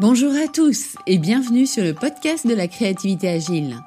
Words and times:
Bonjour 0.00 0.32
à 0.34 0.48
tous 0.48 0.96
et 1.06 1.18
bienvenue 1.18 1.66
sur 1.66 1.84
le 1.84 1.94
podcast 1.94 2.48
de 2.48 2.52
la 2.52 2.66
créativité 2.66 3.28
agile. 3.28 3.78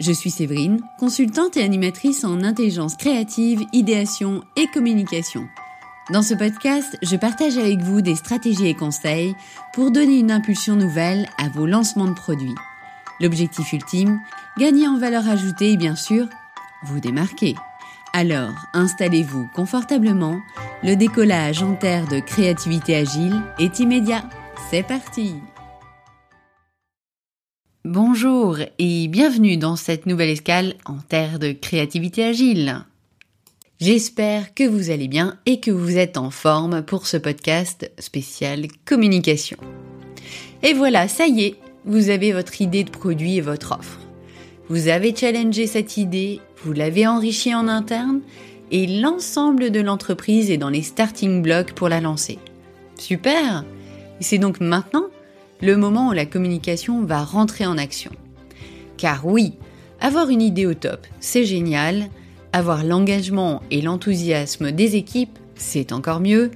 Je 0.00 0.10
suis 0.10 0.32
Séverine, 0.32 0.80
consultante 0.98 1.56
et 1.56 1.62
animatrice 1.62 2.24
en 2.24 2.42
intelligence 2.42 2.96
créative, 2.96 3.64
idéation 3.72 4.42
et 4.56 4.66
communication. 4.66 5.46
Dans 6.12 6.22
ce 6.22 6.34
podcast, 6.34 6.98
je 7.02 7.14
partage 7.14 7.56
avec 7.56 7.78
vous 7.82 8.00
des 8.00 8.16
stratégies 8.16 8.66
et 8.66 8.74
conseils 8.74 9.36
pour 9.72 9.92
donner 9.92 10.18
une 10.18 10.32
impulsion 10.32 10.74
nouvelle 10.74 11.28
à 11.38 11.48
vos 11.50 11.66
lancements 11.66 12.08
de 12.08 12.14
produits. 12.14 12.56
L'objectif 13.20 13.72
ultime, 13.72 14.18
gagner 14.58 14.88
en 14.88 14.98
valeur 14.98 15.28
ajoutée 15.28 15.70
et 15.70 15.76
bien 15.76 15.94
sûr, 15.94 16.26
vous 16.82 16.98
démarquer. 16.98 17.54
Alors, 18.12 18.54
installez-vous 18.72 19.48
confortablement, 19.54 20.40
le 20.82 20.96
décollage 20.96 21.62
en 21.62 21.76
terre 21.76 22.08
de 22.08 22.18
créativité 22.18 22.96
agile 22.96 23.40
est 23.60 23.78
immédiat. 23.78 24.24
C'est 24.70 24.82
parti 24.82 25.34
Bonjour 27.84 28.58
et 28.78 29.08
bienvenue 29.08 29.56
dans 29.56 29.76
cette 29.76 30.06
nouvelle 30.06 30.30
escale 30.30 30.74
en 30.84 30.96
terre 30.96 31.38
de 31.38 31.52
créativité 31.52 32.24
agile. 32.24 32.84
J'espère 33.80 34.54
que 34.54 34.64
vous 34.64 34.90
allez 34.90 35.08
bien 35.08 35.38
et 35.44 35.60
que 35.60 35.70
vous 35.70 35.98
êtes 35.98 36.16
en 36.16 36.30
forme 36.30 36.82
pour 36.82 37.06
ce 37.06 37.16
podcast 37.16 37.90
spécial 37.98 38.66
communication. 38.84 39.58
Et 40.62 40.72
voilà, 40.72 41.08
ça 41.08 41.26
y 41.26 41.44
est, 41.44 41.56
vous 41.84 42.08
avez 42.08 42.32
votre 42.32 42.60
idée 42.60 42.84
de 42.84 42.90
produit 42.90 43.36
et 43.36 43.42
votre 43.42 43.72
offre. 43.78 44.00
Vous 44.68 44.88
avez 44.88 45.14
challengé 45.14 45.66
cette 45.66 45.96
idée, 45.96 46.40
vous 46.62 46.72
l'avez 46.72 47.06
enrichie 47.06 47.54
en 47.54 47.68
interne 47.68 48.20
et 48.70 48.86
l'ensemble 48.86 49.70
de 49.70 49.80
l'entreprise 49.80 50.50
est 50.50 50.56
dans 50.56 50.70
les 50.70 50.82
starting 50.82 51.42
blocks 51.42 51.72
pour 51.72 51.88
la 51.88 52.00
lancer. 52.00 52.38
Super 52.98 53.64
c'est 54.20 54.38
donc 54.38 54.60
maintenant 54.60 55.06
le 55.60 55.76
moment 55.76 56.08
où 56.08 56.12
la 56.12 56.26
communication 56.26 57.02
va 57.04 57.22
rentrer 57.22 57.66
en 57.66 57.78
action. 57.78 58.10
Car 58.96 59.26
oui, 59.26 59.54
avoir 60.00 60.28
une 60.28 60.42
idée 60.42 60.66
au 60.66 60.74
top, 60.74 61.06
c'est 61.20 61.44
génial, 61.44 62.08
avoir 62.52 62.84
l'engagement 62.84 63.62
et 63.70 63.80
l'enthousiasme 63.80 64.70
des 64.70 64.96
équipes, 64.96 65.38
c'est 65.56 65.92
encore 65.92 66.20
mieux, 66.20 66.50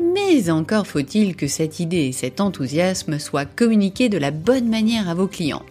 mais 0.00 0.50
encore 0.50 0.86
faut-il 0.86 1.36
que 1.36 1.48
cette 1.48 1.80
idée 1.80 2.06
et 2.06 2.12
cet 2.12 2.40
enthousiasme 2.40 3.18
soient 3.18 3.44
communiqués 3.44 4.08
de 4.08 4.18
la 4.18 4.30
bonne 4.30 4.68
manière 4.68 5.08
à 5.08 5.14
vos 5.14 5.26
clients. 5.26 5.64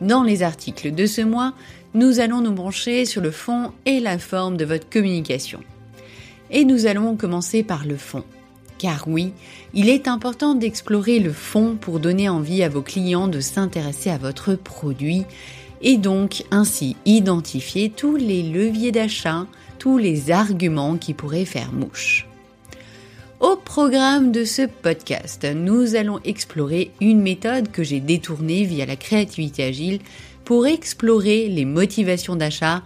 Dans 0.00 0.22
les 0.22 0.42
articles 0.42 0.92
de 0.92 1.06
ce 1.06 1.20
mois, 1.20 1.54
nous 1.94 2.20
allons 2.20 2.40
nous 2.40 2.52
brancher 2.52 3.04
sur 3.04 3.22
le 3.22 3.30
fond 3.30 3.72
et 3.86 4.00
la 4.00 4.18
forme 4.18 4.56
de 4.56 4.64
votre 4.64 4.88
communication. 4.88 5.60
Et 6.50 6.64
nous 6.64 6.86
allons 6.86 7.16
commencer 7.16 7.62
par 7.62 7.86
le 7.86 7.96
fond. 7.96 8.24
Car 8.82 9.04
oui, 9.06 9.32
il 9.74 9.88
est 9.88 10.08
important 10.08 10.56
d'explorer 10.56 11.20
le 11.20 11.32
fond 11.32 11.76
pour 11.80 12.00
donner 12.00 12.28
envie 12.28 12.64
à 12.64 12.68
vos 12.68 12.82
clients 12.82 13.28
de 13.28 13.38
s'intéresser 13.38 14.10
à 14.10 14.18
votre 14.18 14.56
produit 14.56 15.22
et 15.82 15.98
donc 15.98 16.42
ainsi 16.50 16.96
identifier 17.06 17.90
tous 17.90 18.16
les 18.16 18.42
leviers 18.42 18.90
d'achat, 18.90 19.46
tous 19.78 19.98
les 19.98 20.32
arguments 20.32 20.96
qui 20.96 21.14
pourraient 21.14 21.44
faire 21.44 21.72
mouche. 21.72 22.26
Au 23.38 23.54
programme 23.54 24.32
de 24.32 24.44
ce 24.44 24.62
podcast, 24.62 25.46
nous 25.54 25.94
allons 25.94 26.18
explorer 26.24 26.90
une 27.00 27.22
méthode 27.22 27.70
que 27.70 27.84
j'ai 27.84 28.00
détournée 28.00 28.64
via 28.64 28.84
la 28.84 28.96
créativité 28.96 29.62
agile 29.62 30.00
pour 30.44 30.66
explorer 30.66 31.46
les 31.46 31.66
motivations 31.66 32.34
d'achat 32.34 32.82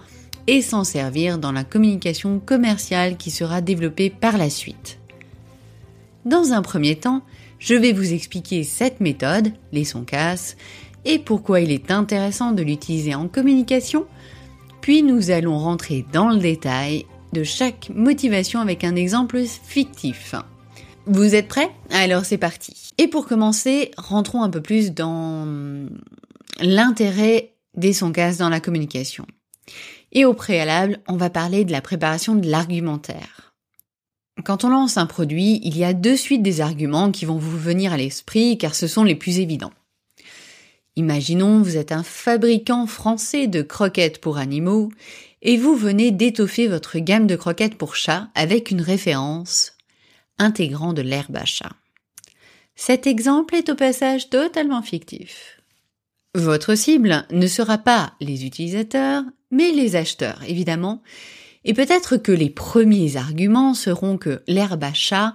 et 0.47 0.61
s'en 0.61 0.85
servir 0.85 1.39
dans 1.39 1.53
la 1.53 1.65
communication 1.65 2.39
commerciale 2.39 3.17
qui 3.17 3.31
sera 3.31 3.63
développée 3.63 4.11
par 4.11 4.37
la 4.37 4.51
suite. 4.51 4.99
Dans 6.27 6.53
un 6.53 6.61
premier 6.61 6.97
temps, 6.97 7.23
je 7.61 7.77
vais 7.77 7.93
vous 7.93 8.13
expliquer 8.13 8.65
cette 8.65 8.99
méthode, 9.01 9.53
les 9.71 9.85
sons 9.85 10.03
casse, 10.03 10.57
et 11.05 11.21
pourquoi 11.21 11.61
il 11.61 11.71
est 11.71 11.93
intéressant 11.93 12.51
de 12.51 12.65
l'utiliser 12.65 13.15
en 13.15 13.29
communication, 13.29 14.07
puis 14.81 15.05
nous 15.05 15.31
allons 15.31 15.57
rentrer 15.57 16.05
dans 16.13 16.31
le 16.31 16.39
détail 16.39 17.07
de 17.33 17.45
chaque 17.45 17.91
motivation 17.95 18.59
avec 18.59 18.83
un 18.83 18.97
exemple 18.97 19.41
fictif. 19.45 20.35
Vous 21.07 21.37
êtes 21.37 21.47
prêts? 21.47 21.71
Alors 21.91 22.25
c'est 22.25 22.39
parti. 22.39 22.91
Et 22.99 23.07
pour 23.07 23.29
commencer, 23.29 23.93
rentrons 23.97 24.43
un 24.43 24.51
peu 24.51 24.61
plus 24.61 24.91
dans 24.91 25.47
l'intérêt 26.61 27.55
des 27.77 27.93
sons 27.93 28.11
casse 28.11 28.39
dans 28.39 28.49
la 28.49 28.59
communication. 28.59 29.27
Et 30.11 30.25
au 30.25 30.35
préalable, 30.35 30.99
on 31.07 31.17
va 31.17 31.31
parler 31.31 31.65
de 31.65 31.71
la 31.71 31.81
préparation 31.81 32.35
de 32.35 32.51
l'argumentaire. 32.51 33.46
Quand 34.47 34.63
on 34.63 34.69
lance 34.69 34.97
un 34.97 35.07
produit, 35.07 35.61
il 35.65 35.77
y 35.77 35.83
a 35.83 35.93
de 35.93 36.15
suite 36.15 36.45
des 36.45 36.61
arguments 36.61 37.11
qui 37.11 37.25
vont 37.25 37.37
vous 37.37 37.59
venir 37.59 37.93
à 37.93 37.97
l'esprit 37.97 38.59
car 38.59 38.77
ce 38.77 38.87
sont 38.87 39.03
les 39.03 39.17
plus 39.17 39.41
évidents. 39.41 39.73
Imaginons 40.95 41.63
vous 41.63 41.77
êtes 41.77 41.91
un 41.91 42.05
fabricant 42.05 42.87
français 42.87 43.49
de 43.49 43.63
croquettes 43.63 44.21
pour 44.21 44.39
animaux 44.39 44.93
et 45.43 45.57
vous 45.57 45.75
venez 45.75 46.13
d'étoffer 46.13 46.69
votre 46.69 47.01
gamme 47.01 47.27
de 47.27 47.35
croquettes 47.35 47.75
pour 47.75 47.97
chats 47.97 48.29
avec 48.37 48.71
une 48.71 48.83
référence 48.83 49.73
intégrant 50.39 50.93
de 50.93 51.03
l'herbe 51.03 51.39
à 51.39 51.45
chat. 51.45 51.73
Cet 52.77 53.09
exemple 53.09 53.57
est 53.57 53.69
au 53.69 53.75
passage 53.75 54.31
totalement 54.31 54.83
fictif. 54.83 55.61
Votre 56.37 56.77
cible 56.77 57.27
ne 57.33 57.49
sera 57.49 57.79
pas 57.79 58.13
les 58.21 58.47
utilisateurs, 58.47 59.25
mais 59.51 59.73
les 59.73 59.97
acheteurs, 59.97 60.41
évidemment, 60.47 61.03
et 61.67 61.75
peut-être 61.75 62.17
que 62.17 62.31
les 62.31 62.49
premiers 62.49 63.17
arguments 63.17 63.75
seront 63.75 64.19
que 64.19 64.41
l'herbe 64.47 64.85
à 64.85 64.95
chat 64.95 65.35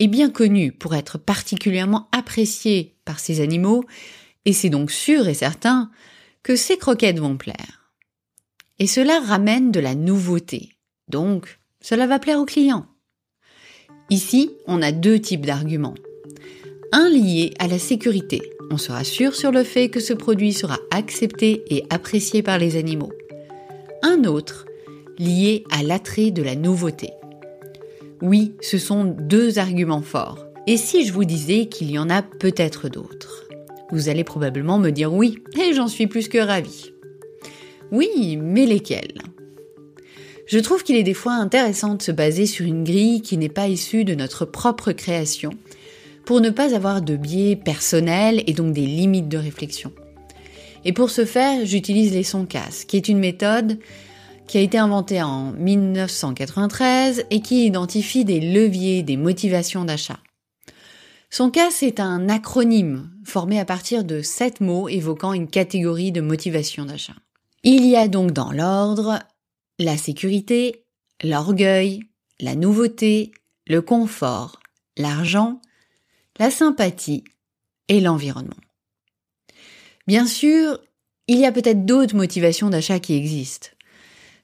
est 0.00 0.08
bien 0.08 0.28
connue 0.28 0.72
pour 0.72 0.94
être 0.96 1.18
particulièrement 1.18 2.08
appréciée 2.10 2.96
par 3.04 3.20
ces 3.20 3.40
animaux, 3.40 3.84
et 4.44 4.52
c'est 4.52 4.70
donc 4.70 4.90
sûr 4.90 5.28
et 5.28 5.34
certain 5.34 5.90
que 6.42 6.56
ces 6.56 6.78
croquettes 6.78 7.20
vont 7.20 7.36
plaire. 7.36 7.92
Et 8.80 8.88
cela 8.88 9.20
ramène 9.20 9.70
de 9.70 9.78
la 9.78 9.94
nouveauté, 9.94 10.70
donc 11.06 11.60
cela 11.80 12.08
va 12.08 12.18
plaire 12.18 12.40
aux 12.40 12.44
clients. 12.44 12.86
Ici, 14.10 14.50
on 14.66 14.82
a 14.82 14.90
deux 14.90 15.20
types 15.20 15.46
d'arguments. 15.46 15.94
Un 16.90 17.08
lié 17.08 17.54
à 17.60 17.68
la 17.68 17.78
sécurité. 17.78 18.42
On 18.70 18.78
sera 18.78 19.04
sûr 19.04 19.34
sur 19.34 19.52
le 19.52 19.62
fait 19.62 19.90
que 19.90 20.00
ce 20.00 20.12
produit 20.12 20.52
sera 20.52 20.78
accepté 20.90 21.62
et 21.68 21.84
apprécié 21.90 22.42
par 22.42 22.58
les 22.58 22.76
animaux. 22.76 23.12
Un 24.02 24.24
autre 24.24 24.67
lié 25.18 25.64
à 25.70 25.82
l'attrait 25.82 26.30
de 26.30 26.42
la 26.42 26.54
nouveauté. 26.54 27.10
Oui, 28.22 28.54
ce 28.60 28.78
sont 28.78 29.04
deux 29.04 29.58
arguments 29.58 30.02
forts. 30.02 30.44
Et 30.66 30.76
si 30.76 31.06
je 31.06 31.12
vous 31.12 31.24
disais 31.24 31.66
qu'il 31.66 31.90
y 31.90 31.98
en 31.98 32.10
a 32.10 32.22
peut-être 32.22 32.88
d'autres? 32.88 33.46
Vous 33.90 34.08
allez 34.08 34.24
probablement 34.24 34.78
me 34.78 34.90
dire 34.90 35.12
oui, 35.12 35.38
et 35.58 35.72
j'en 35.72 35.88
suis 35.88 36.06
plus 36.06 36.28
que 36.28 36.38
ravie. 36.38 36.92
Oui, 37.90 38.36
mais 38.36 38.66
lesquels? 38.66 39.22
Je 40.46 40.58
trouve 40.58 40.82
qu'il 40.82 40.96
est 40.96 41.02
des 41.02 41.14
fois 41.14 41.34
intéressant 41.34 41.94
de 41.94 42.02
se 42.02 42.12
baser 42.12 42.46
sur 42.46 42.66
une 42.66 42.84
grille 42.84 43.22
qui 43.22 43.36
n'est 43.36 43.48
pas 43.48 43.68
issue 43.68 44.04
de 44.04 44.14
notre 44.14 44.44
propre 44.44 44.92
création, 44.92 45.50
pour 46.24 46.40
ne 46.42 46.50
pas 46.50 46.74
avoir 46.74 47.00
de 47.00 47.16
biais 47.16 47.56
personnels 47.56 48.42
et 48.46 48.52
donc 48.52 48.74
des 48.74 48.86
limites 48.86 49.28
de 49.28 49.38
réflexion. 49.38 49.92
Et 50.84 50.92
pour 50.92 51.08
ce 51.10 51.24
faire, 51.24 51.64
j'utilise 51.64 52.12
les 52.12 52.22
sons 52.22 52.46
qui 52.86 52.96
est 52.96 53.08
une 53.08 53.18
méthode 53.18 53.78
qui 54.48 54.58
a 54.58 54.62
été 54.62 54.78
inventé 54.78 55.22
en 55.22 55.52
1993 55.52 57.26
et 57.30 57.40
qui 57.40 57.66
identifie 57.66 58.24
des 58.24 58.40
leviers 58.40 59.02
des 59.02 59.16
motivations 59.16 59.84
d'achat. 59.84 60.18
Son 61.30 61.50
cas, 61.50 61.70
c'est 61.70 62.00
un 62.00 62.28
acronyme 62.30 63.10
formé 63.24 63.60
à 63.60 63.66
partir 63.66 64.02
de 64.02 64.22
sept 64.22 64.60
mots 64.60 64.88
évoquant 64.88 65.34
une 65.34 65.48
catégorie 65.48 66.10
de 66.10 66.22
motivation 66.22 66.86
d'achat. 66.86 67.16
Il 67.62 67.84
y 67.84 67.96
a 67.96 68.08
donc 68.08 68.32
dans 68.32 68.50
l'ordre 68.50 69.18
la 69.78 69.96
sécurité, 69.96 70.84
l'orgueil, 71.22 72.00
la 72.40 72.54
nouveauté, 72.54 73.32
le 73.66 73.82
confort, 73.82 74.60
l'argent, 74.96 75.60
la 76.38 76.50
sympathie 76.50 77.24
et 77.88 78.00
l'environnement. 78.00 78.56
Bien 80.06 80.26
sûr, 80.26 80.80
il 81.26 81.38
y 81.38 81.44
a 81.44 81.52
peut-être 81.52 81.84
d'autres 81.84 82.16
motivations 82.16 82.70
d'achat 82.70 82.98
qui 82.98 83.14
existent. 83.14 83.68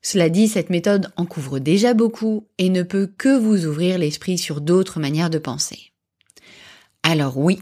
Cela 0.04 0.28
dit, 0.28 0.48
cette 0.48 0.68
méthode 0.68 1.10
en 1.16 1.24
couvre 1.24 1.58
déjà 1.58 1.94
beaucoup 1.94 2.46
et 2.58 2.68
ne 2.68 2.82
peut 2.82 3.10
que 3.16 3.38
vous 3.38 3.64
ouvrir 3.64 3.96
l'esprit 3.96 4.36
sur 4.36 4.60
d'autres 4.60 5.00
manières 5.00 5.30
de 5.30 5.38
penser. 5.38 5.92
Alors 7.02 7.38
oui, 7.38 7.60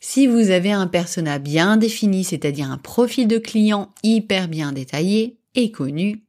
si 0.00 0.26
vous 0.26 0.50
avez 0.50 0.72
un 0.72 0.88
persona 0.88 1.38
bien 1.38 1.76
défini, 1.76 2.24
c'est-à-dire 2.24 2.68
un 2.68 2.78
profil 2.78 3.28
de 3.28 3.38
client 3.38 3.94
hyper 4.02 4.48
bien 4.48 4.72
détaillé 4.72 5.38
et 5.54 5.70
connu, 5.70 6.24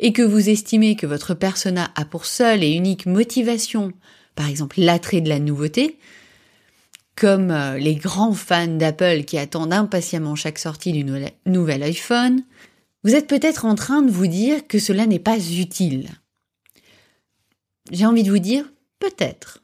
et 0.00 0.12
que 0.12 0.22
vous 0.22 0.50
estimez 0.50 0.96
que 0.96 1.06
votre 1.06 1.32
persona 1.32 1.90
a 1.96 2.04
pour 2.04 2.26
seule 2.26 2.62
et 2.62 2.70
unique 2.70 3.06
motivation, 3.06 3.94
par 4.34 4.50
exemple 4.50 4.80
l'attrait 4.80 5.22
de 5.22 5.30
la 5.30 5.38
nouveauté, 5.38 5.98
comme 7.16 7.50
euh, 7.50 7.78
les 7.78 7.94
grands 7.94 8.34
fans 8.34 8.66
d'Apple 8.66 9.24
qui 9.24 9.38
attendent 9.38 9.72
impatiemment 9.72 10.36
chaque 10.36 10.58
sortie 10.58 10.92
du 10.92 11.04
nouvel 11.46 11.82
iPhone, 11.82 12.42
vous 13.04 13.14
êtes 13.14 13.28
peut-être 13.28 13.64
en 13.64 13.74
train 13.74 14.02
de 14.02 14.10
vous 14.10 14.26
dire 14.26 14.66
que 14.66 14.78
cela 14.78 15.06
n'est 15.06 15.18
pas 15.18 15.38
utile. 15.38 16.10
J'ai 17.90 18.06
envie 18.06 18.22
de 18.22 18.30
vous 18.30 18.38
dire 18.38 18.64
peut-être. 18.98 19.60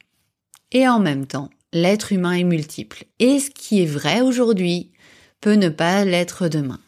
Et 0.71 0.87
en 0.87 0.99
même 0.99 1.27
temps, 1.27 1.49
l'être 1.73 2.11
humain 2.11 2.33
est 2.33 2.43
multiple. 2.43 3.05
Et 3.19 3.39
ce 3.39 3.49
qui 3.49 3.81
est 3.81 3.85
vrai 3.85 4.21
aujourd'hui 4.21 4.91
peut 5.41 5.53
ne 5.53 5.69
pas 5.69 6.05
l'être 6.05 6.47
demain. 6.47 6.79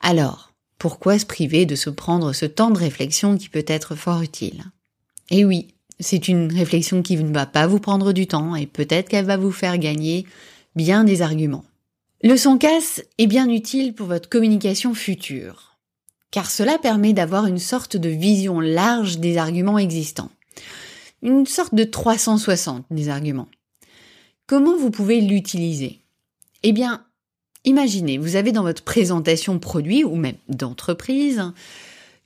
Alors, 0.00 0.52
pourquoi 0.78 1.18
se 1.18 1.26
priver 1.26 1.66
de 1.66 1.74
se 1.74 1.90
prendre 1.90 2.32
ce 2.32 2.46
temps 2.46 2.70
de 2.70 2.78
réflexion 2.78 3.36
qui 3.36 3.48
peut 3.48 3.64
être 3.66 3.94
fort 3.94 4.22
utile? 4.22 4.64
Et 5.30 5.44
oui, 5.44 5.68
c'est 6.00 6.28
une 6.28 6.52
réflexion 6.52 7.02
qui 7.02 7.16
ne 7.16 7.32
va 7.32 7.46
pas 7.46 7.66
vous 7.66 7.78
prendre 7.78 8.12
du 8.12 8.26
temps 8.26 8.56
et 8.56 8.66
peut-être 8.66 9.08
qu'elle 9.08 9.26
va 9.26 9.36
vous 9.36 9.52
faire 9.52 9.78
gagner 9.78 10.26
bien 10.74 11.04
des 11.04 11.22
arguments. 11.22 11.64
Le 12.22 12.36
son 12.36 12.58
casse 12.58 13.02
est 13.16 13.26
bien 13.26 13.48
utile 13.48 13.94
pour 13.94 14.06
votre 14.06 14.28
communication 14.28 14.92
future, 14.92 15.78
car 16.30 16.50
cela 16.50 16.76
permet 16.76 17.14
d'avoir 17.14 17.46
une 17.46 17.58
sorte 17.58 17.96
de 17.96 18.10
vision 18.10 18.60
large 18.60 19.20
des 19.20 19.38
arguments 19.38 19.78
existants. 19.78 20.30
Une 21.22 21.46
sorte 21.46 21.74
de 21.74 21.84
360 21.84 22.84
des 22.90 23.08
arguments. 23.08 23.48
Comment 24.46 24.76
vous 24.76 24.90
pouvez 24.90 25.22
l'utiliser? 25.22 26.00
Eh 26.62 26.72
bien, 26.72 27.06
imaginez, 27.64 28.18
vous 28.18 28.36
avez 28.36 28.52
dans 28.52 28.64
votre 28.64 28.84
présentation 28.84 29.58
produit 29.58 30.04
ou 30.04 30.14
même 30.14 30.36
d'entreprise 30.50 31.42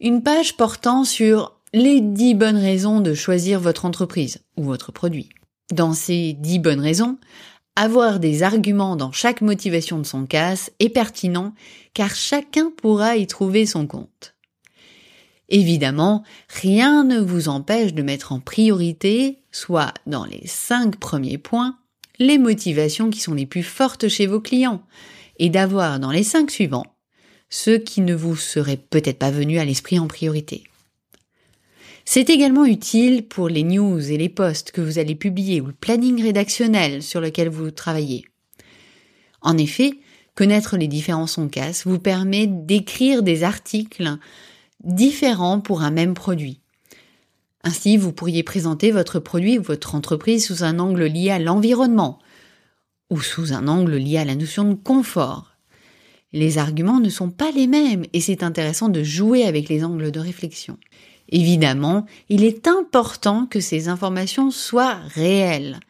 une 0.01 0.25
page 0.25 0.57
portant 0.57 1.05
sur 1.05 1.55
les 1.73 2.01
10 2.01 2.35
bonnes 2.35 2.57
raisons 2.57 2.99
de 3.01 3.15
choisir 3.15 3.61
votre 3.61 3.85
entreprise 3.85 4.41
ou 4.57 4.65
votre 4.65 4.91
produit. 4.91 5.29
Dans 5.73 5.93
ces 5.93 6.33
10 6.33 6.59
bonnes 6.59 6.81
raisons, 6.81 7.17
avoir 7.77 8.21
des 8.21 8.43
arguments 8.43 8.97
dans 8.97 9.13
chaque 9.13 9.41
motivation 9.41 9.99
de 9.99 10.05
son 10.05 10.27
casse 10.27 10.71
est 10.79 10.89
pertinent 10.89 11.55
car 11.93 12.15
chacun 12.15 12.71
pourra 12.77 13.17
y 13.17 13.27
trouver 13.27 13.67
son 13.67 13.87
compte. 13.87 14.35
Évidemment, 15.49 16.25
rien 16.49 17.05
ne 17.05 17.21
vous 17.21 17.49
empêche 17.49 17.93
de 17.93 18.03
mettre 18.03 18.33
en 18.33 18.41
priorité, 18.41 19.39
soit 19.53 19.93
dans 20.07 20.25
les 20.25 20.47
5 20.47 20.97
premiers 20.97 21.39
points, 21.39 21.77
les 22.19 22.39
motivations 22.39 23.11
qui 23.11 23.21
sont 23.21 23.35
les 23.35 23.47
plus 23.47 23.63
fortes 23.63 24.09
chez 24.09 24.27
vos 24.27 24.41
clients 24.41 24.83
et 25.39 25.51
d'avoir 25.51 26.01
dans 26.01 26.11
les 26.11 26.23
5 26.23 26.51
suivants 26.51 26.87
ceux 27.51 27.79
qui 27.79 28.01
ne 28.01 28.15
vous 28.15 28.37
seraient 28.37 28.77
peut-être 28.77 29.19
pas 29.19 29.31
venus 29.31 29.61
à 29.61 29.65
l'esprit 29.65 29.99
en 29.99 30.09
priorité. 30.09 30.65
C'est 32.05 32.29
également 32.29 32.67
utile 32.67 33.27
pour 33.27 33.49
les 33.49 33.63
news 33.63 34.11
et 34.11 34.19
les 34.19 34.29
posts 34.29 34.73
que 34.73 34.81
vous 34.81 34.99
allez 34.99 35.15
publier 35.15 35.61
ou 35.61 35.67
le 35.67 35.73
planning 35.73 36.23
rédactionnel 36.23 37.03
sur 37.03 37.21
lequel 37.21 37.49
vous 37.49 37.71
travaillez. 37.71 38.27
En 39.41 39.57
effet, 39.57 39.95
connaître 40.35 40.77
les 40.77 40.89
différents 40.89 41.27
sons 41.27 41.49
casse 41.49 41.87
vous 41.87 41.99
permet 41.99 42.47
d'écrire 42.47 43.23
des 43.23 43.43
articles 43.43 44.19
différents 44.83 45.61
pour 45.61 45.83
un 45.83 45.91
même 45.91 46.15
produit. 46.15 46.61
Ainsi, 47.63 47.97
vous 47.97 48.13
pourriez 48.13 48.43
présenter 48.43 48.91
votre 48.91 49.19
produit 49.19 49.59
ou 49.59 49.63
votre 49.63 49.95
entreprise 49.95 50.47
sous 50.47 50.65
un 50.65 50.79
angle 50.79 51.05
lié 51.05 51.31
à 51.31 51.39
l'environnement 51.39 52.19
ou 53.09 53.21
sous 53.21 53.55
un 53.55 53.67
angle 53.69 53.97
lié 53.97 54.19
à 54.19 54.25
la 54.27 54.35
notion 54.35 54.65
de 54.65 54.75
confort. 54.75 55.53
Les 56.33 56.59
arguments 56.59 57.01
ne 57.01 57.09
sont 57.09 57.31
pas 57.31 57.51
les 57.53 57.67
mêmes 57.67 58.05
et 58.13 58.21
c'est 58.21 58.43
intéressant 58.43 58.91
de 58.91 59.03
jouer 59.03 59.45
avec 59.45 59.69
les 59.69 59.85
angles 59.85 60.11
de 60.11 60.21
réflexion. 60.21 60.77
Évidemment, 61.29 62.07
il 62.29 62.45
est 62.45 62.69
important 62.69 63.47
que 63.47 63.61
ces 63.61 63.89
informations 63.89 64.51
soient 64.51 64.99
réelles. 65.15 65.81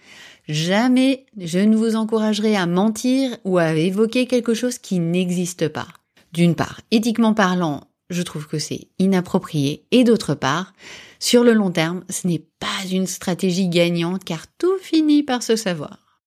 Jamais 0.49 1.27
je 1.39 1.59
ne 1.59 1.77
vous 1.77 1.97
encouragerai 1.97 2.55
à 2.57 2.67
mentir 2.67 3.37
ou 3.45 3.59
à 3.59 3.73
évoquer 3.75 4.27
quelque 4.27 4.55
chose 4.55 4.79
qui 4.79 4.99
n'existe 4.99 5.69
pas. 5.69 5.89
D'une 6.33 6.55
part, 6.55 6.81
éthiquement 6.91 7.35
parlant, 7.35 7.89
je 8.11 8.23
trouve 8.23 8.47
que 8.47 8.59
c'est 8.59 8.89
inapproprié 8.99 9.85
et 9.91 10.05
d'autre 10.05 10.35
part, 10.35 10.75
sur 11.19 11.43
le 11.43 11.55
long 11.55 11.71
terme, 11.71 12.05
ce 12.11 12.27
n'est 12.27 12.45
pas 12.61 12.87
une 12.91 13.07
stratégie 13.07 13.69
gagnante 13.69 14.25
car 14.25 14.47
tout 14.59 14.77
finit 14.81 15.23
par 15.23 15.43
se 15.43 15.57
savoir. 15.57 16.21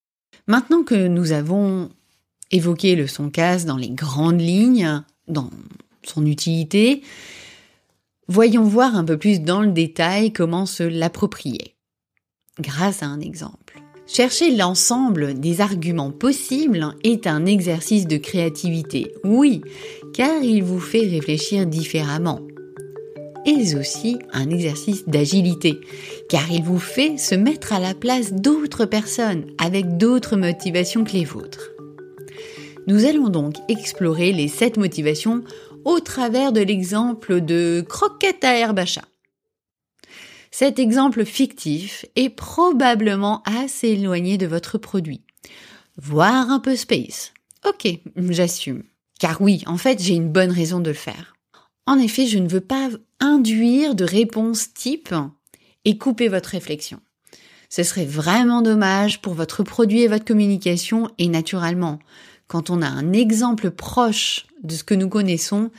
Maintenant 0.47 0.83
que 0.83 1.07
nous 1.07 1.33
avons 1.33 1.89
évoqué 2.51 2.95
le 2.95 3.05
son 3.05 3.29
casse 3.29 3.65
dans 3.65 3.77
les 3.77 3.89
grandes 3.89 4.41
lignes, 4.41 5.03
dans 5.27 5.49
son 6.03 6.25
utilité, 6.25 7.03
Voyons 8.29 8.63
voir 8.63 8.97
un 8.97 9.05
peu 9.05 9.17
plus 9.17 9.39
dans 9.39 9.61
le 9.61 9.71
détail 9.71 10.33
comment 10.33 10.65
se 10.65 10.83
l'approprier. 10.83 11.77
Grâce 12.59 13.01
à 13.01 13.05
un 13.05 13.21
exemple. 13.21 13.79
Chercher 14.05 14.53
l'ensemble 14.53 15.39
des 15.39 15.61
arguments 15.61 16.11
possibles 16.11 16.93
est 17.05 17.25
un 17.25 17.45
exercice 17.45 18.05
de 18.05 18.17
créativité, 18.17 19.13
oui, 19.23 19.61
car 20.13 20.43
il 20.43 20.61
vous 20.61 20.81
fait 20.81 21.07
réfléchir 21.07 21.65
différemment. 21.65 22.41
Et 23.45 23.75
aussi 23.75 24.17
un 24.33 24.49
exercice 24.49 25.07
d'agilité, 25.07 25.79
car 26.27 26.51
il 26.51 26.63
vous 26.63 26.79
fait 26.79 27.17
se 27.17 27.35
mettre 27.35 27.71
à 27.71 27.79
la 27.79 27.93
place 27.93 28.33
d'autres 28.33 28.83
personnes 28.83 29.45
avec 29.57 29.95
d'autres 29.95 30.35
motivations 30.35 31.05
que 31.05 31.13
les 31.13 31.23
vôtres. 31.23 31.71
Nous 32.87 33.03
allons 33.03 33.27
donc 33.27 33.55
explorer 33.67 34.31
les 34.31 34.47
sept 34.47 34.77
motivations 34.77 35.43
au 35.87 36.01
travers 36.01 36.51
de 36.51 36.59
l'exemple 36.59 37.39
de 37.39 37.83
croquette 37.87 38.43
à 38.43 38.57
herbe 38.57 38.83
Cet 40.51 40.79
exemple 40.79 41.23
fictif 41.23 42.05
est 42.17 42.27
probablement 42.29 43.41
assez 43.45 43.87
éloigné 43.87 44.37
de 44.37 44.47
votre 44.47 44.77
produit, 44.77 45.21
voire 45.95 46.51
un 46.51 46.59
peu 46.59 46.75
space. 46.75 47.31
Ok, 47.65 47.87
j'assume. 48.17 48.83
Car 49.17 49.39
oui, 49.39 49.63
en 49.65 49.77
fait, 49.77 50.03
j'ai 50.03 50.15
une 50.15 50.29
bonne 50.29 50.51
raison 50.51 50.81
de 50.81 50.89
le 50.89 50.93
faire. 50.93 51.37
En 51.85 51.97
effet, 51.97 52.27
je 52.27 52.37
ne 52.37 52.49
veux 52.49 52.61
pas 52.61 52.89
induire 53.21 53.95
de 53.95 54.03
réponse 54.03 54.73
type 54.73 55.15
et 55.85 55.97
couper 55.97 56.27
votre 56.27 56.49
réflexion. 56.49 56.99
Ce 57.69 57.83
serait 57.83 58.05
vraiment 58.05 58.61
dommage 58.61 59.21
pour 59.21 59.35
votre 59.35 59.63
produit 59.63 60.01
et 60.01 60.09
votre 60.09 60.25
communication 60.25 61.09
et 61.17 61.29
naturellement, 61.29 61.99
quand 62.47 62.69
on 62.69 62.81
a 62.81 62.87
un 62.87 63.13
exemple 63.13 63.71
proche 63.71 64.47
de 64.63 64.73
ce 64.73 64.83
que 64.83 64.93
nous 64.93 65.09
connaissons, 65.09 65.69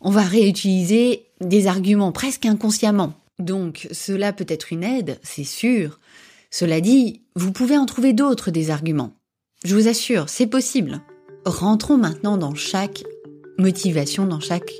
on 0.00 0.10
va 0.10 0.22
réutiliser 0.22 1.26
des 1.40 1.66
arguments 1.66 2.12
presque 2.12 2.46
inconsciemment. 2.46 3.14
Donc 3.38 3.88
cela 3.92 4.32
peut 4.32 4.46
être 4.48 4.72
une 4.72 4.84
aide, 4.84 5.18
c'est 5.22 5.44
sûr. 5.44 5.98
Cela 6.50 6.80
dit, 6.80 7.22
vous 7.34 7.52
pouvez 7.52 7.76
en 7.76 7.86
trouver 7.86 8.12
d'autres 8.12 8.50
des 8.50 8.70
arguments. 8.70 9.12
Je 9.64 9.74
vous 9.74 9.88
assure, 9.88 10.28
c'est 10.28 10.46
possible. 10.46 11.00
Rentrons 11.44 11.98
maintenant 11.98 12.36
dans 12.36 12.54
chaque 12.54 13.04
motivation, 13.58 14.26
dans 14.26 14.40
chaque 14.40 14.72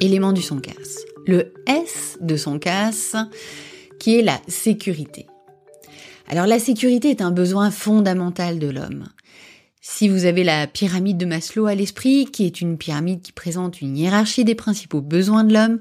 élément 0.00 0.32
du 0.32 0.42
son 0.42 0.60
casse. 0.60 1.04
Le 1.26 1.52
S 1.66 2.18
de 2.20 2.36
son 2.36 2.58
casse, 2.58 3.16
qui 3.98 4.18
est 4.18 4.22
la 4.22 4.40
sécurité. 4.48 5.26
Alors 6.28 6.46
la 6.46 6.58
sécurité 6.58 7.10
est 7.10 7.22
un 7.22 7.30
besoin 7.30 7.70
fondamental 7.70 8.58
de 8.58 8.68
l'homme. 8.68 9.06
Si 9.86 10.08
vous 10.08 10.24
avez 10.24 10.44
la 10.44 10.66
pyramide 10.66 11.18
de 11.18 11.26
Maslow 11.26 11.66
à 11.66 11.74
l'esprit, 11.74 12.24
qui 12.24 12.46
est 12.46 12.62
une 12.62 12.78
pyramide 12.78 13.20
qui 13.20 13.32
présente 13.32 13.82
une 13.82 13.98
hiérarchie 13.98 14.42
des 14.42 14.54
principaux 14.54 15.02
besoins 15.02 15.44
de 15.44 15.52
l'homme, 15.52 15.78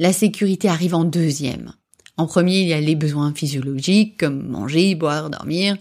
la 0.00 0.12
sécurité 0.12 0.68
arrive 0.68 0.92
en 0.92 1.04
deuxième. 1.04 1.72
En 2.16 2.26
premier, 2.26 2.62
il 2.62 2.66
y 2.66 2.72
a 2.72 2.80
les 2.80 2.96
besoins 2.96 3.32
physiologiques 3.32 4.18
comme 4.18 4.48
manger, 4.48 4.96
boire, 4.96 5.30
dormir, 5.30 5.76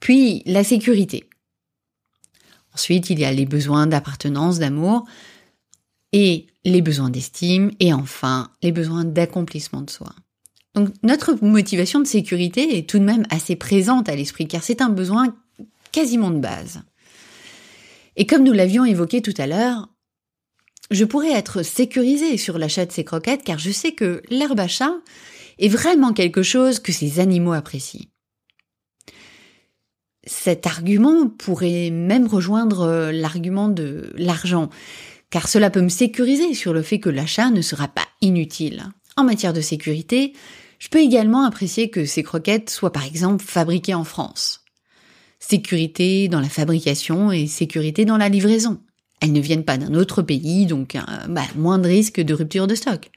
puis 0.00 0.42
la 0.46 0.64
sécurité. 0.64 1.30
Ensuite, 2.74 3.08
il 3.08 3.20
y 3.20 3.24
a 3.24 3.30
les 3.30 3.46
besoins 3.46 3.86
d'appartenance, 3.86 4.58
d'amour, 4.58 5.04
et 6.12 6.48
les 6.64 6.82
besoins 6.82 7.10
d'estime, 7.10 7.70
et 7.78 7.92
enfin 7.92 8.50
les 8.64 8.72
besoins 8.72 9.04
d'accomplissement 9.04 9.82
de 9.82 9.90
soi. 9.90 10.12
Donc 10.74 10.88
notre 11.04 11.36
motivation 11.40 12.00
de 12.00 12.06
sécurité 12.06 12.76
est 12.76 12.90
tout 12.90 12.98
de 12.98 13.04
même 13.04 13.26
assez 13.30 13.54
présente 13.54 14.08
à 14.08 14.16
l'esprit, 14.16 14.48
car 14.48 14.64
c'est 14.64 14.82
un 14.82 14.90
besoin 14.90 15.36
quasiment 15.92 16.32
de 16.32 16.40
base. 16.40 16.82
Et 18.16 18.26
comme 18.26 18.44
nous 18.44 18.52
l'avions 18.52 18.84
évoqué 18.84 19.20
tout 19.20 19.34
à 19.36 19.46
l'heure, 19.46 19.88
je 20.90 21.04
pourrais 21.04 21.32
être 21.32 21.62
sécurisée 21.62 22.36
sur 22.36 22.58
l'achat 22.58 22.86
de 22.86 22.92
ces 22.92 23.04
croquettes 23.04 23.44
car 23.44 23.58
je 23.58 23.70
sais 23.70 23.92
que 23.92 24.22
l'herbe 24.30 24.60
à 24.60 24.68
chat 24.68 24.94
est 25.58 25.68
vraiment 25.68 26.12
quelque 26.12 26.42
chose 26.42 26.80
que 26.80 26.92
ces 26.92 27.20
animaux 27.20 27.52
apprécient. 27.52 28.06
Cet 30.26 30.66
argument 30.66 31.28
pourrait 31.28 31.90
même 31.90 32.26
rejoindre 32.26 33.10
l'argument 33.12 33.68
de 33.68 34.12
l'argent, 34.16 34.70
car 35.30 35.46
cela 35.46 35.70
peut 35.70 35.82
me 35.82 35.88
sécuriser 35.88 36.54
sur 36.54 36.72
le 36.72 36.82
fait 36.82 36.98
que 36.98 37.10
l'achat 37.10 37.50
ne 37.50 37.62
sera 37.62 37.86
pas 37.86 38.06
inutile. 38.20 38.86
En 39.16 39.24
matière 39.24 39.52
de 39.52 39.60
sécurité, 39.60 40.32
je 40.78 40.88
peux 40.88 41.00
également 41.00 41.44
apprécier 41.44 41.90
que 41.90 42.04
ces 42.04 42.22
croquettes 42.22 42.70
soient 42.70 42.92
par 42.92 43.04
exemple 43.04 43.44
fabriquées 43.44 43.94
en 43.94 44.04
France 44.04 44.65
sécurité 45.48 46.28
dans 46.28 46.40
la 46.40 46.48
fabrication 46.48 47.30
et 47.32 47.46
sécurité 47.46 48.04
dans 48.04 48.16
la 48.16 48.28
livraison. 48.28 48.78
Elles 49.20 49.32
ne 49.32 49.40
viennent 49.40 49.64
pas 49.64 49.78
d'un 49.78 49.94
autre 49.94 50.22
pays, 50.22 50.66
donc 50.66 50.94
euh, 50.94 51.00
bah, 51.28 51.44
moins 51.56 51.78
de 51.78 51.88
risque 51.88 52.20
de 52.20 52.34
rupture 52.34 52.66
de 52.66 52.74
stock. 52.74 53.10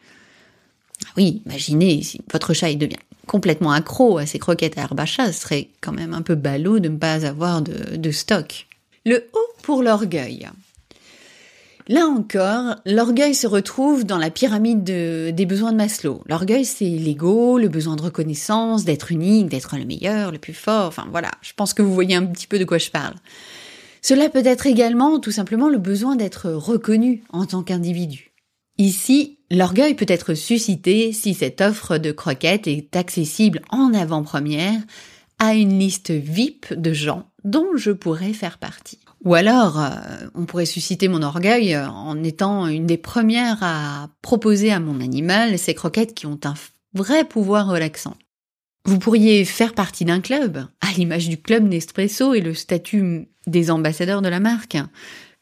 Ah 1.05 1.11
oui, 1.17 1.41
imaginez 1.45 2.01
si 2.03 2.21
votre 2.31 2.53
chat 2.53 2.73
devient 2.75 2.97
complètement 3.25 3.71
accro 3.71 4.17
à 4.17 4.25
ces 4.25 4.39
croquettes 4.39 4.77
à 4.77 4.81
herbe 4.81 5.01
ce 5.05 5.31
serait 5.31 5.69
quand 5.81 5.91
même 5.91 6.13
un 6.13 6.21
peu 6.21 6.35
ballot 6.35 6.79
de 6.79 6.89
ne 6.89 6.97
pas 6.97 7.25
avoir 7.25 7.61
de, 7.61 8.11
stock. 8.11 8.67
Le 9.05 9.29
O 9.33 9.39
pour 9.61 9.83
l'orgueil. 9.83 10.47
Là 11.89 12.05
encore, 12.05 12.75
l'orgueil 12.85 13.33
se 13.33 13.47
retrouve 13.47 14.05
dans 14.05 14.19
la 14.19 14.29
pyramide 14.29 14.83
des 14.83 15.45
besoins 15.47 15.71
de 15.71 15.77
Maslow. 15.77 16.21
L'orgueil, 16.27 16.63
c'est 16.63 16.85
l'ego, 16.85 17.57
le 17.57 17.67
besoin 17.67 17.95
de 17.95 18.03
reconnaissance, 18.03 18.85
d'être 18.85 19.11
unique, 19.11 19.49
d'être 19.49 19.75
le 19.75 19.85
meilleur, 19.85 20.31
le 20.31 20.37
plus 20.37 20.53
fort. 20.53 20.85
Enfin 20.85 21.07
voilà, 21.09 21.31
je 21.41 21.51
pense 21.55 21.73
que 21.73 21.81
vous 21.81 21.91
voyez 21.91 22.15
un 22.15 22.27
petit 22.27 22.45
peu 22.45 22.59
de 22.59 22.63
quoi 22.63 22.77
je 22.77 22.91
parle. 22.91 23.15
Cela 24.03 24.29
peut 24.29 24.45
être 24.45 24.67
également 24.67 25.19
tout 25.19 25.31
simplement 25.31 25.67
le 25.67 25.79
besoin 25.79 26.15
d'être 26.15 26.51
reconnu 26.51 27.23
en 27.33 27.47
tant 27.47 27.63
qu'individu. 27.63 28.33
Ici, 28.77 29.39
l'orgueil 29.49 29.95
peut 29.95 30.05
être 30.07 30.35
suscité 30.35 31.11
si 31.11 31.33
cette 31.33 31.59
offre 31.59 31.97
de 31.97 32.11
croquettes 32.11 32.67
est 32.67 32.95
accessible 32.95 33.61
en 33.71 33.95
avant-première 33.95 34.79
à 35.39 35.55
une 35.55 35.79
liste 35.79 36.11
VIP 36.11 36.73
de 36.73 36.93
gens 36.93 37.29
dont 37.43 37.75
je 37.75 37.91
pourrais 37.91 38.33
faire 38.33 38.57
partie. 38.57 38.99
Ou 39.25 39.33
alors, 39.33 39.81
euh, 39.81 39.89
on 40.35 40.45
pourrait 40.45 40.65
susciter 40.65 41.07
mon 41.07 41.23
orgueil 41.23 41.73
euh, 41.73 41.87
en 41.87 42.23
étant 42.23 42.67
une 42.67 42.85
des 42.85 42.97
premières 42.97 43.59
à 43.61 44.09
proposer 44.21 44.71
à 44.71 44.79
mon 44.79 45.01
animal 45.01 45.57
ces 45.57 45.73
croquettes 45.73 46.13
qui 46.13 46.25
ont 46.25 46.39
un 46.45 46.53
vrai 46.93 47.25
pouvoir 47.25 47.67
relaxant. 47.67 48.15
Vous 48.85 48.97
pourriez 48.97 49.43
faire 49.43 49.73
partie 49.73 50.05
d'un 50.05 50.21
club, 50.21 50.65
à 50.81 50.91
l'image 50.93 51.27
du 51.27 51.37
club 51.37 51.67
Nespresso 51.67 52.33
et 52.33 52.41
le 52.41 52.53
statut 52.53 53.27
des 53.45 53.71
ambassadeurs 53.71 54.21
de 54.21 54.29
la 54.29 54.39
marque. 54.39 54.77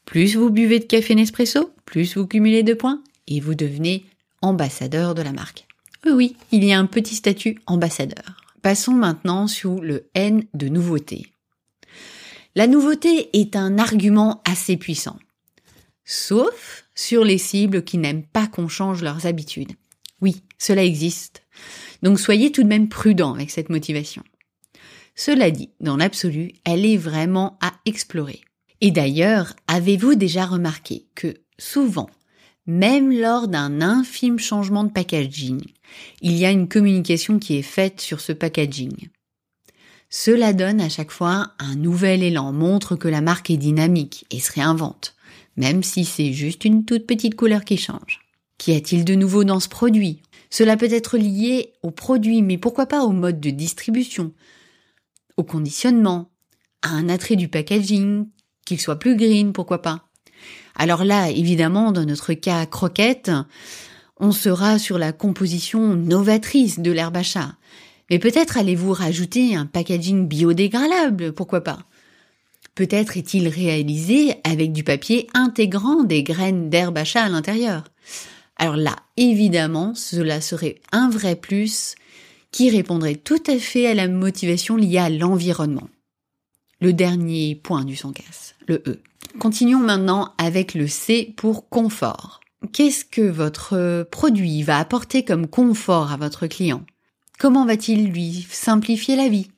Plus 0.04 0.36
vous 0.36 0.50
buvez 0.50 0.80
de 0.80 0.84
café 0.84 1.14
Nespresso, 1.14 1.70
plus 1.84 2.16
vous 2.16 2.26
cumulez 2.26 2.62
de 2.62 2.74
points 2.74 3.02
et 3.28 3.40
vous 3.40 3.54
devenez 3.54 4.04
ambassadeur 4.42 5.14
de 5.14 5.22
la 5.22 5.32
marque. 5.32 5.66
Oui, 6.04 6.12
oui, 6.12 6.36
il 6.50 6.64
y 6.64 6.72
a 6.72 6.78
un 6.78 6.86
petit 6.86 7.14
statut 7.14 7.60
ambassadeur. 7.66 8.37
Passons 8.62 8.94
maintenant 8.94 9.46
sous 9.46 9.80
le 9.80 10.08
N 10.14 10.44
de 10.54 10.68
nouveauté. 10.68 11.26
La 12.54 12.66
nouveauté 12.66 13.30
est 13.38 13.56
un 13.56 13.78
argument 13.78 14.42
assez 14.44 14.76
puissant. 14.76 15.18
Sauf 16.04 16.84
sur 16.94 17.24
les 17.24 17.38
cibles 17.38 17.84
qui 17.84 17.98
n'aiment 17.98 18.26
pas 18.26 18.46
qu'on 18.46 18.68
change 18.68 19.02
leurs 19.02 19.26
habitudes. 19.26 19.72
Oui, 20.20 20.42
cela 20.58 20.82
existe. 20.82 21.42
Donc 22.02 22.18
soyez 22.18 22.50
tout 22.50 22.62
de 22.62 22.68
même 22.68 22.88
prudent 22.88 23.34
avec 23.34 23.50
cette 23.50 23.70
motivation. 23.70 24.24
Cela 25.14 25.50
dit, 25.50 25.70
dans 25.80 25.96
l'absolu, 25.96 26.52
elle 26.64 26.86
est 26.86 26.96
vraiment 26.96 27.58
à 27.60 27.72
explorer. 27.84 28.40
Et 28.80 28.90
d'ailleurs, 28.90 29.54
avez-vous 29.66 30.14
déjà 30.14 30.46
remarqué 30.46 31.06
que 31.14 31.34
souvent, 31.58 32.08
même 32.68 33.10
lors 33.10 33.48
d'un 33.48 33.80
infime 33.80 34.38
changement 34.38 34.84
de 34.84 34.92
packaging, 34.92 35.62
il 36.20 36.36
y 36.36 36.44
a 36.44 36.50
une 36.50 36.68
communication 36.68 37.38
qui 37.38 37.56
est 37.56 37.62
faite 37.62 38.00
sur 38.00 38.20
ce 38.20 38.32
packaging. 38.32 39.08
Cela 40.10 40.52
donne 40.52 40.80
à 40.80 40.90
chaque 40.90 41.10
fois 41.10 41.52
un 41.58 41.76
nouvel 41.76 42.22
élan, 42.22 42.52
montre 42.52 42.94
que 42.94 43.08
la 43.08 43.22
marque 43.22 43.50
est 43.50 43.56
dynamique 43.56 44.26
et 44.30 44.38
se 44.38 44.52
réinvente, 44.52 45.16
même 45.56 45.82
si 45.82 46.04
c'est 46.04 46.34
juste 46.34 46.66
une 46.66 46.84
toute 46.84 47.06
petite 47.06 47.36
couleur 47.36 47.64
qui 47.64 47.78
change. 47.78 48.20
Qu'y 48.58 48.74
a-t-il 48.74 49.04
de 49.04 49.14
nouveau 49.14 49.44
dans 49.44 49.60
ce 49.60 49.68
produit? 49.68 50.20
Cela 50.50 50.76
peut 50.76 50.92
être 50.92 51.16
lié 51.16 51.72
au 51.82 51.90
produit, 51.90 52.42
mais 52.42 52.58
pourquoi 52.58 52.84
pas 52.84 53.02
au 53.02 53.12
mode 53.12 53.40
de 53.40 53.50
distribution, 53.50 54.32
au 55.38 55.42
conditionnement, 55.42 56.30
à 56.82 56.90
un 56.90 57.08
attrait 57.08 57.36
du 57.36 57.48
packaging, 57.48 58.26
qu'il 58.66 58.80
soit 58.80 58.98
plus 58.98 59.16
green, 59.16 59.54
pourquoi 59.54 59.80
pas? 59.80 60.07
Alors 60.78 61.04
là, 61.04 61.28
évidemment, 61.28 61.92
dans 61.92 62.04
notre 62.04 62.32
cas 62.34 62.64
croquette, 62.64 63.30
on 64.18 64.32
sera 64.32 64.78
sur 64.78 64.98
la 64.98 65.12
composition 65.12 65.94
novatrice 65.94 66.78
de 66.80 66.90
l'herbe 66.90 67.16
à 67.16 67.22
mais 68.10 68.18
peut-être 68.18 68.56
allez-vous 68.56 68.92
rajouter 68.92 69.54
un 69.54 69.66
packaging 69.66 70.26
biodégradable, 70.26 71.32
pourquoi 71.32 71.62
pas? 71.62 71.80
Peut-être 72.74 73.16
est-il 73.16 73.48
réalisé 73.48 74.34
avec 74.44 74.72
du 74.72 74.84
papier 74.84 75.28
intégrant 75.34 76.04
des 76.04 76.22
graines 76.22 76.70
d'herbe 76.70 76.96
à 76.96 77.04
chat 77.04 77.24
à 77.24 77.28
l'intérieur. 77.28 77.84
Alors 78.56 78.76
là, 78.76 78.96
évidemment, 79.16 79.94
cela 79.94 80.40
serait 80.40 80.80
un 80.92 81.10
vrai 81.10 81.36
plus 81.36 81.96
qui 82.50 82.70
répondrait 82.70 83.16
tout 83.16 83.42
à 83.46 83.58
fait 83.58 83.86
à 83.86 83.94
la 83.94 84.08
motivation 84.08 84.76
liée 84.76 84.98
à 84.98 85.10
l'environnement. 85.10 85.88
Le 86.80 86.92
dernier 86.92 87.56
point 87.56 87.84
du 87.84 87.96
casse, 87.96 88.54
le 88.68 88.82
E. 88.86 89.00
Continuons 89.38 89.78
maintenant 89.78 90.34
avec 90.38 90.74
le 90.74 90.88
C 90.88 91.34
pour 91.36 91.68
confort. 91.68 92.40
Qu'est-ce 92.72 93.04
que 93.04 93.22
votre 93.22 94.02
produit 94.10 94.62
va 94.62 94.78
apporter 94.78 95.24
comme 95.24 95.46
confort 95.46 96.10
à 96.10 96.16
votre 96.16 96.46
client? 96.48 96.82
Comment 97.38 97.64
va-t-il 97.64 98.10
lui 98.10 98.46
simplifier 98.50 99.14
la 99.14 99.28
vie? 99.28 99.48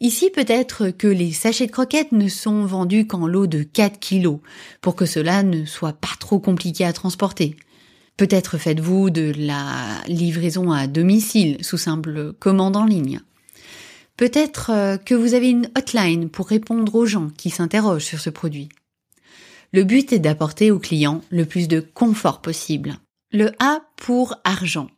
Ici, 0.00 0.30
peut-être 0.30 0.90
que 0.90 1.08
les 1.08 1.32
sachets 1.32 1.66
de 1.66 1.72
croquettes 1.72 2.12
ne 2.12 2.28
sont 2.28 2.64
vendus 2.64 3.06
qu'en 3.06 3.26
lot 3.26 3.46
de 3.46 3.62
4 3.62 3.98
kilos, 3.98 4.38
pour 4.80 4.94
que 4.94 5.06
cela 5.06 5.42
ne 5.42 5.64
soit 5.64 5.94
pas 5.94 6.14
trop 6.20 6.38
compliqué 6.38 6.84
à 6.84 6.92
transporter. 6.92 7.56
Peut-être 8.16 8.58
faites-vous 8.58 9.10
de 9.10 9.32
la 9.36 10.00
livraison 10.06 10.70
à 10.70 10.86
domicile 10.86 11.56
sous 11.64 11.78
simple 11.78 12.34
commande 12.34 12.76
en 12.76 12.84
ligne. 12.84 13.20
Peut-être 14.16 14.70
euh, 14.70 14.96
que 14.96 15.14
vous 15.14 15.34
avez 15.34 15.50
une 15.50 15.70
hotline 15.76 16.28
pour 16.28 16.48
répondre 16.48 16.94
aux 16.94 17.06
gens 17.06 17.30
qui 17.36 17.50
s'interrogent 17.50 18.04
sur 18.04 18.20
ce 18.20 18.30
produit. 18.30 18.68
Le 19.74 19.84
but 19.84 20.12
est 20.12 20.18
d'apporter 20.18 20.70
au 20.70 20.78
client 20.78 21.22
le 21.30 21.46
plus 21.46 21.66
de 21.66 21.80
confort 21.80 22.42
possible. 22.42 22.98
Le 23.32 23.52
A 23.58 23.80
pour 23.96 24.36
argent. 24.44 24.88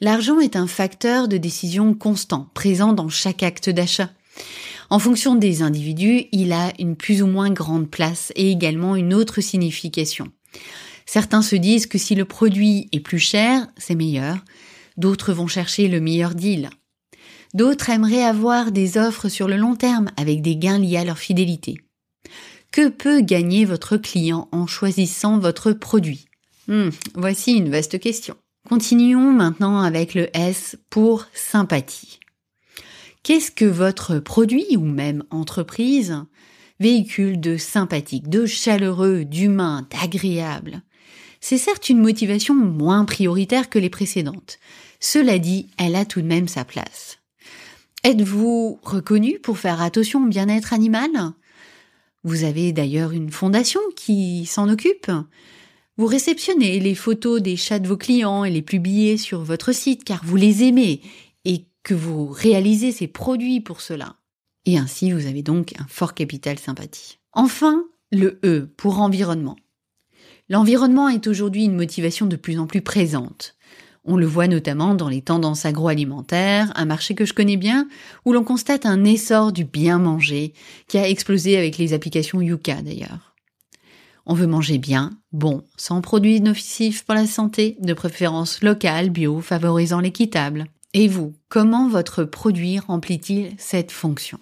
L'argent 0.00 0.40
est 0.40 0.56
un 0.56 0.66
facteur 0.66 1.28
de 1.28 1.36
décision 1.36 1.92
constant, 1.92 2.48
présent 2.54 2.94
dans 2.94 3.10
chaque 3.10 3.42
acte 3.42 3.68
d'achat. 3.68 4.10
En 4.88 4.98
fonction 4.98 5.34
des 5.34 5.60
individus, 5.60 6.24
il 6.32 6.52
a 6.52 6.72
une 6.78 6.96
plus 6.96 7.22
ou 7.22 7.26
moins 7.26 7.50
grande 7.50 7.90
place 7.90 8.32
et 8.36 8.50
également 8.50 8.96
une 8.96 9.12
autre 9.12 9.42
signification. 9.42 10.28
Certains 11.04 11.42
se 11.42 11.56
disent 11.56 11.86
que 11.86 11.98
si 11.98 12.14
le 12.14 12.24
produit 12.24 12.88
est 12.92 13.00
plus 13.00 13.18
cher, 13.18 13.66
c'est 13.76 13.94
meilleur. 13.94 14.38
D'autres 14.96 15.34
vont 15.34 15.46
chercher 15.46 15.88
le 15.88 16.00
meilleur 16.00 16.34
deal. 16.34 16.70
D'autres 17.52 17.90
aimeraient 17.90 18.24
avoir 18.24 18.72
des 18.72 18.96
offres 18.96 19.28
sur 19.28 19.46
le 19.46 19.58
long 19.58 19.76
terme 19.76 20.10
avec 20.16 20.40
des 20.40 20.56
gains 20.56 20.78
liés 20.78 20.96
à 20.96 21.04
leur 21.04 21.18
fidélité. 21.18 21.83
Que 22.74 22.88
peut 22.88 23.20
gagner 23.20 23.64
votre 23.64 23.96
client 23.96 24.48
en 24.50 24.66
choisissant 24.66 25.38
votre 25.38 25.70
produit? 25.70 26.26
Hmm, 26.66 26.88
Voici 27.14 27.52
une 27.52 27.70
vaste 27.70 28.00
question. 28.00 28.34
Continuons 28.68 29.30
maintenant 29.30 29.78
avec 29.80 30.12
le 30.12 30.28
S 30.36 30.76
pour 30.90 31.26
sympathie. 31.34 32.18
Qu'est-ce 33.22 33.52
que 33.52 33.64
votre 33.64 34.18
produit 34.18 34.76
ou 34.76 34.84
même 34.84 35.22
entreprise 35.30 36.16
véhicule 36.80 37.38
de 37.38 37.58
sympathique, 37.58 38.28
de 38.28 38.44
chaleureux, 38.44 39.24
d'humain, 39.24 39.86
d'agréable? 39.92 40.82
C'est 41.40 41.58
certes 41.58 41.90
une 41.90 42.02
motivation 42.02 42.56
moins 42.56 43.04
prioritaire 43.04 43.70
que 43.70 43.78
les 43.78 43.88
précédentes. 43.88 44.58
Cela 44.98 45.38
dit, 45.38 45.68
elle 45.78 45.94
a 45.94 46.04
tout 46.04 46.22
de 46.22 46.26
même 46.26 46.48
sa 46.48 46.64
place. 46.64 47.18
Êtes-vous 48.02 48.80
reconnu 48.82 49.38
pour 49.38 49.58
faire 49.58 49.80
attention 49.80 50.24
au 50.24 50.26
bien-être 50.26 50.72
animal? 50.72 51.34
Vous 52.24 52.44
avez 52.44 52.72
d'ailleurs 52.72 53.12
une 53.12 53.30
fondation 53.30 53.80
qui 53.94 54.46
s'en 54.46 54.68
occupe 54.68 55.10
vous 55.96 56.06
réceptionnez 56.06 56.80
les 56.80 56.96
photos 56.96 57.40
des 57.40 57.56
chats 57.56 57.78
de 57.78 57.86
vos 57.86 57.96
clients 57.96 58.42
et 58.42 58.50
les 58.50 58.62
publiez 58.62 59.16
sur 59.16 59.44
votre 59.44 59.70
site 59.70 60.02
car 60.02 60.24
vous 60.24 60.34
les 60.34 60.64
aimez 60.64 61.00
et 61.44 61.66
que 61.84 61.94
vous 61.94 62.26
réalisez 62.26 62.90
ces 62.90 63.06
produits 63.06 63.60
pour 63.60 63.80
cela. 63.80 64.16
Et 64.66 64.76
ainsi, 64.76 65.12
vous 65.12 65.26
avez 65.26 65.42
donc 65.42 65.74
un 65.78 65.86
fort 65.88 66.14
capital 66.14 66.58
sympathie. 66.58 67.20
Enfin, 67.32 67.84
le 68.10 68.40
E 68.44 68.68
pour 68.76 69.00
environnement. 69.00 69.54
L'environnement 70.48 71.08
est 71.08 71.28
aujourd'hui 71.28 71.64
une 71.64 71.76
motivation 71.76 72.26
de 72.26 72.36
plus 72.36 72.58
en 72.58 72.66
plus 72.66 72.82
présente. 72.82 73.54
On 74.04 74.16
le 74.16 74.26
voit 74.26 74.48
notamment 74.48 74.94
dans 74.94 75.08
les 75.08 75.22
tendances 75.22 75.64
agroalimentaires, 75.64 76.72
un 76.74 76.84
marché 76.84 77.14
que 77.14 77.24
je 77.24 77.32
connais 77.32 77.56
bien, 77.56 77.88
où 78.24 78.32
l'on 78.32 78.44
constate 78.44 78.84
un 78.84 79.04
essor 79.04 79.52
du 79.52 79.64
bien 79.64 79.98
manger, 79.98 80.52
qui 80.88 80.98
a 80.98 81.08
explosé 81.08 81.56
avec 81.56 81.78
les 81.78 81.94
applications 81.94 82.42
Yuka 82.42 82.82
d'ailleurs. 82.82 83.34
On 84.26 84.34
veut 84.34 84.46
manger 84.46 84.78
bien, 84.78 85.10
bon, 85.32 85.64
sans 85.76 86.00
produits 86.00 86.40
nocifs 86.40 87.04
pour 87.04 87.14
la 87.14 87.26
santé, 87.26 87.76
de 87.80 87.94
préférence 87.94 88.62
local, 88.62 89.10
bio, 89.10 89.40
favorisant 89.40 90.00
l'équitable. 90.00 90.66
Et 90.92 91.08
vous, 91.08 91.34
comment 91.48 91.88
votre 91.88 92.24
produit 92.24 92.78
remplit-il 92.78 93.54
cette 93.58 93.90
fonction? 93.90 94.38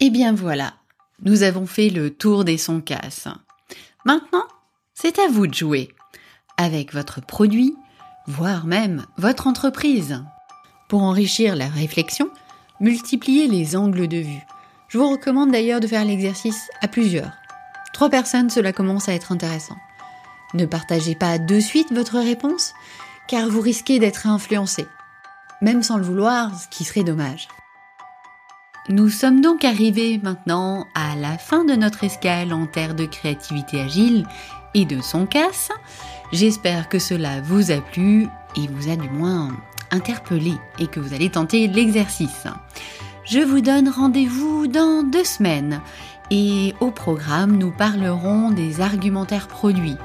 Eh 0.00 0.10
bien 0.10 0.32
voilà, 0.32 0.74
nous 1.22 1.42
avons 1.42 1.66
fait 1.66 1.90
le 1.90 2.10
tour 2.10 2.44
des 2.44 2.58
sons 2.58 2.80
casses. 2.80 3.28
Maintenant, 4.04 4.44
c'est 4.94 5.18
à 5.18 5.28
vous 5.28 5.46
de 5.46 5.54
jouer 5.54 5.90
avec 6.56 6.92
votre 6.92 7.24
produit, 7.24 7.74
voire 8.26 8.66
même 8.66 9.04
votre 9.16 9.46
entreprise. 9.46 10.22
Pour 10.88 11.02
enrichir 11.02 11.56
la 11.56 11.68
réflexion, 11.68 12.28
multipliez 12.80 13.48
les 13.48 13.76
angles 13.76 14.08
de 14.08 14.18
vue. 14.18 14.46
Je 14.88 14.98
vous 14.98 15.10
recommande 15.10 15.52
d'ailleurs 15.52 15.80
de 15.80 15.86
faire 15.86 16.04
l'exercice 16.04 16.68
à 16.80 16.88
plusieurs 16.88 17.32
Trois 17.94 18.10
personnes, 18.10 18.50
cela 18.50 18.72
commence 18.72 19.08
à 19.08 19.14
être 19.14 19.30
intéressant. 19.30 19.76
Ne 20.52 20.66
partagez 20.66 21.14
pas 21.14 21.38
de 21.38 21.60
suite 21.60 21.92
votre 21.92 22.18
réponse, 22.18 22.74
car 23.28 23.48
vous 23.48 23.60
risquez 23.60 24.00
d'être 24.00 24.26
influencé, 24.26 24.86
même 25.62 25.84
sans 25.84 25.96
le 25.96 26.04
vouloir, 26.04 26.50
ce 26.58 26.66
qui 26.68 26.82
serait 26.82 27.04
dommage. 27.04 27.46
Nous 28.88 29.08
sommes 29.08 29.40
donc 29.40 29.64
arrivés 29.64 30.20
maintenant 30.22 30.86
à 30.94 31.14
la 31.14 31.38
fin 31.38 31.64
de 31.64 31.74
notre 31.74 32.04
escale 32.04 32.52
en 32.52 32.66
terre 32.66 32.94
de 32.94 33.06
créativité 33.06 33.80
agile 33.80 34.26
et 34.74 34.84
de 34.84 35.00
son 35.00 35.24
casse. 35.24 35.70
J'espère 36.32 36.88
que 36.88 36.98
cela 36.98 37.40
vous 37.40 37.70
a 37.70 37.80
plu 37.80 38.28
et 38.56 38.66
vous 38.68 38.90
a 38.90 38.96
du 38.96 39.08
moins 39.10 39.52
interpellé 39.90 40.54
et 40.78 40.86
que 40.86 41.00
vous 41.00 41.14
allez 41.14 41.30
tenter 41.30 41.68
l'exercice. 41.68 42.46
Je 43.24 43.40
vous 43.40 43.60
donne 43.60 43.88
rendez-vous 43.88 44.66
dans 44.66 45.02
deux 45.02 45.24
semaines 45.24 45.80
et 46.30 46.74
au 46.80 46.90
programme 46.90 47.56
nous 47.56 47.70
parlerons 47.70 48.50
des 48.50 48.80
argumentaires 48.80 49.48
produits. 49.48 49.96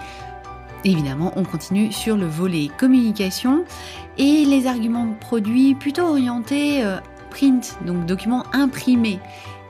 Évidemment, 0.85 1.33
on 1.35 1.43
continue 1.43 1.91
sur 1.91 2.15
le 2.15 2.25
volet 2.25 2.69
communication 2.77 3.65
et 4.17 4.45
les 4.45 4.67
arguments 4.67 5.13
produits 5.19 5.75
plutôt 5.75 6.03
orientés 6.03 6.83
euh, 6.83 6.97
print, 7.29 7.77
donc 7.85 8.05
documents 8.05 8.45
imprimés. 8.53 9.19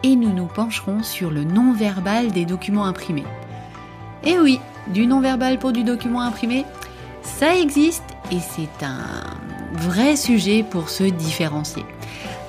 Et 0.04 0.16
nous 0.16 0.32
nous 0.32 0.46
pencherons 0.46 1.02
sur 1.04 1.32
le 1.32 1.44
non-verbal 1.44 2.32
des 2.32 2.46
documents 2.46 2.86
imprimés. 2.86 3.26
Et 4.24 4.38
oui, 4.40 4.60
du 4.90 5.08
non-verbal 5.08 5.60
pour 5.60 5.72
du 5.72 5.84
document 5.84 6.22
imprimé, 6.22 6.66
ça 7.22 7.56
existe 7.56 8.04
et 8.32 8.40
c'est 8.40 8.86
un 8.86 9.04
vrai 9.74 10.16
sujet 10.16 10.64
pour 10.64 10.90
se 10.90 11.04
différencier. 11.04 11.86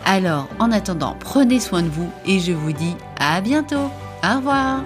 Alors, 0.04 0.48
en 0.58 0.72
attendant, 0.72 1.16
prenez 1.20 1.60
soin 1.60 1.82
de 1.82 1.88
vous 1.88 2.10
et 2.26 2.40
je 2.40 2.52
vous 2.52 2.72
dis 2.72 2.96
à 3.18 3.40
bientôt. 3.40 3.90
Au 4.24 4.36
revoir 4.36 4.82